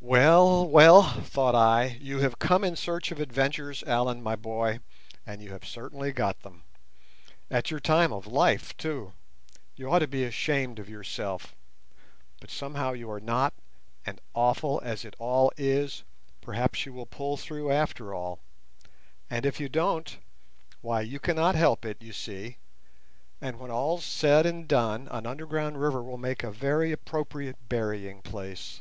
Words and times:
"Well, 0.00 0.66
well," 0.66 1.02
thought 1.22 1.54
I, 1.56 1.98
"you 2.00 2.20
have 2.20 2.38
come 2.38 2.62
in 2.64 2.76
search 2.76 3.10
of 3.10 3.18
adventures, 3.20 3.82
Allan 3.82 4.22
my 4.22 4.36
boy, 4.36 4.78
and 5.26 5.42
you 5.42 5.50
have 5.50 5.66
certainly 5.66 6.12
got 6.12 6.40
them. 6.40 6.62
At 7.50 7.70
your 7.72 7.80
time 7.80 8.12
of 8.12 8.26
life, 8.28 8.74
too! 8.78 9.12
You 9.76 9.90
ought 9.90 9.98
to 9.98 10.06
be 10.06 10.22
ashamed 10.24 10.78
of 10.78 10.88
yourself; 10.88 11.54
but 12.40 12.48
somehow 12.50 12.92
you 12.92 13.10
are 13.10 13.20
not, 13.20 13.52
and, 14.06 14.20
awful 14.34 14.80
as 14.84 15.04
it 15.04 15.16
all 15.18 15.50
is, 15.58 16.04
perhaps 16.40 16.86
you 16.86 16.92
will 16.94 17.04
pull 17.04 17.36
through 17.36 17.70
after 17.72 18.14
all; 18.14 18.38
and 19.28 19.44
if 19.44 19.58
you 19.60 19.68
don't, 19.68 20.16
why, 20.80 21.00
you 21.02 21.18
cannot 21.18 21.54
help 21.56 21.84
it, 21.84 22.00
you 22.00 22.12
see! 22.14 22.56
And 23.42 23.58
when 23.58 23.72
all's 23.72 24.04
said 24.06 24.46
and 24.46 24.66
done 24.68 25.08
an 25.10 25.26
underground 25.26 25.80
river 25.80 26.02
will 26.04 26.18
make 26.18 26.42
a 26.44 26.52
very 26.52 26.92
appropriate 26.92 27.56
burying 27.68 28.22
place." 28.22 28.80